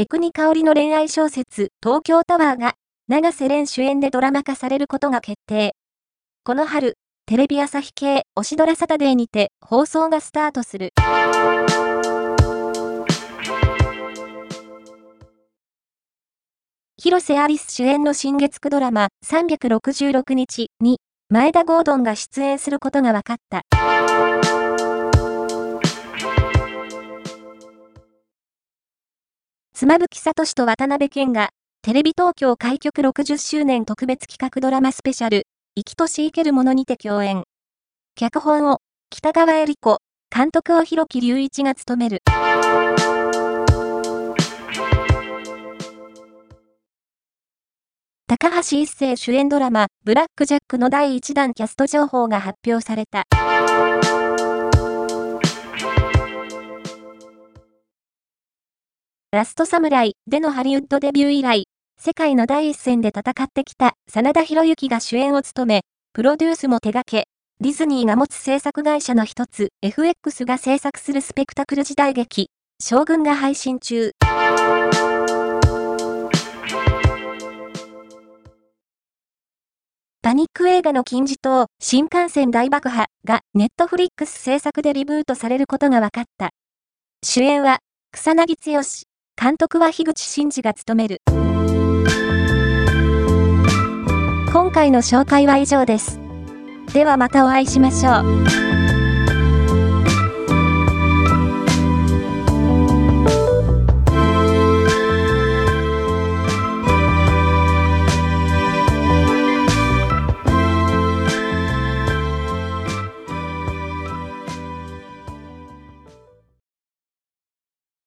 [0.00, 2.72] エクニ香りの恋愛小説、東京タワーが、
[3.06, 5.74] 長瀬廉主演でドラマ化されることが決定。
[6.42, 6.94] この春、
[7.26, 10.94] テレビ朝日系、推しドラサタデーにて、放送がスタートする。
[16.96, 24.39] 広瀬アリス主演の新月9ドラマ366日に前田ゴードンが出演することが分かった。
[29.80, 31.48] 妻夫木聡と渡辺謙が、
[31.80, 37.44] テレビ東京開局60周年特別企画ドラマスペシャル、生きとし生けるものにて共演。
[38.14, 42.18] 脚本を、北川恵理子、監督を広木隆一が務める。
[48.26, 53.24] 高橋一生主演ドラマ、ブラックジャックの第1弾キャスト情報が発表された。
[59.32, 61.68] ラストサムライでのハリウッドデビュー以来、
[62.00, 67.28] 世界の第一線で戦ってきた真田広之が主演を務め、プロデュースも手掛け、
[67.60, 72.50] ディズニーが持つ制作会社の一つ、FX が制作するスペクタクル時代劇、
[72.82, 74.10] 将軍が配信中。
[80.22, 86.50] パニック映画の金字塔、新幹線大爆破がネットフリックス制作でリブートされることが分かった。
[87.22, 87.78] 主演は
[88.12, 88.82] 草薙剛、
[89.42, 91.22] 監督は樋口真嗣が務める。
[94.52, 96.20] 今回の紹介は以上です。
[96.92, 98.69] ではまたお会いしましょう。